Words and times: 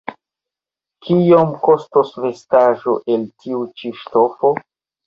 Kiom 1.07 1.53
kostos 1.67 2.17
vestaĵo 2.25 2.99
el 3.17 3.31
tiu 3.45 3.65
ĉi 3.79 3.95
ŝtofo? 4.03 4.55